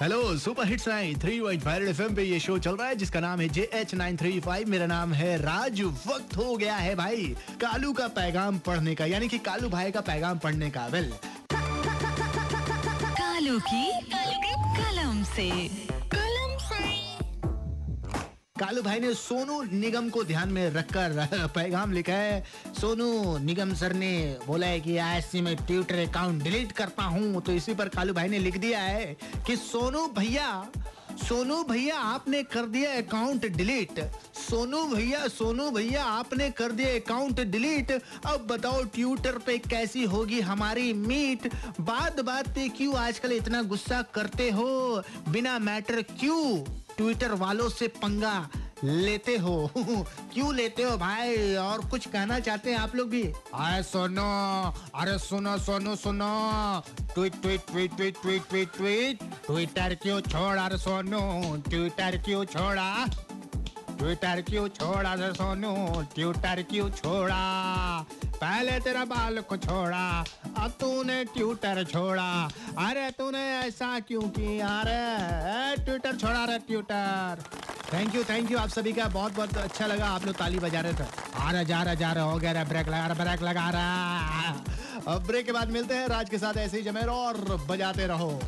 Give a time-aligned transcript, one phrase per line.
[0.00, 3.20] Hello super hits nine three white viral FM पे ये show चल रहा है, जिसका
[3.20, 6.94] नाम है J H nine three five मेरा नाम है राज। वक्त हो गया है
[6.94, 7.24] भाई,
[7.60, 11.12] कालू का पैगाम पढ़ने का, यानी कि कालू भाई का पैगाम पढ़ने का वेल
[13.18, 13.90] कालू की
[14.78, 15.50] कलम से।
[18.58, 22.44] कालू भाई ने सोनू निगम को ध्यान में रखकर पैगाम लिखा है।
[22.80, 27.52] सोनू निगम सर ने बोला है कि आज मैं ट्विटर अकाउंट डिलीट करता हूँ तो
[27.52, 30.70] इसी पर कालू भाई ने लिख दिया है कि सोनू भैया
[31.28, 34.00] सोनू भैया आपने कर दिया अकाउंट डिलीट
[34.50, 37.92] सोनू भैया सोनू भैया आपने कर दिया अकाउंट डिलीट
[38.26, 41.50] अब बताओ ट्विटर पे कैसी होगी हमारी मीट
[41.80, 45.02] बात बात पे क्यों आजकल इतना गुस्सा करते हो?
[45.28, 46.64] बिना मैटर क्यों?
[46.98, 48.48] ट्विटर वालों से पंगा
[48.84, 49.70] लेते हो?
[50.32, 51.54] क्यों लेते हो भाई?
[51.56, 53.22] और कुछ कहना चाहते हैं आप लोग भी?
[53.54, 54.26] अरे सोनो,
[54.94, 56.32] अरे सुनो, सोनो, सुनो।
[57.14, 60.64] Tweet tweet tweet tweet tweet tweet tweet Twitter क्यों छोड़ा?
[60.64, 61.22] अरे सोनो
[61.70, 62.88] ट्विटर क्यों छोड़ा?
[63.98, 65.72] ट्विटर क्यों छोड़ा रे सोनू?
[66.14, 67.38] ट्विटर क्यों छोड़ा?
[68.26, 70.24] पहले तेरा बाल को छोड़ा,
[70.56, 72.30] अब तूने ट्विटर छोड़ा।
[72.78, 75.84] अरे तूने ऐसा क्यों किया रे?
[75.84, 77.42] ट्विटर छोड़ा रे, Twitter.
[77.92, 80.80] Thank you thank you आप सभी का। बहुत बहुत अच्छा लगा। आप लोग ताली बजा
[80.80, 81.06] रहे थे।
[81.36, 84.48] आ रहा, जा रहा जा रहा। हो गया रे ब्रेक लगा रहा ब्रेक लगा रहा।
[85.08, 87.36] अब ब्रेक के बाद मिलते हैं। राज के साथ ऐसे ही जमेर और
[87.68, 88.38] बजाते रहो।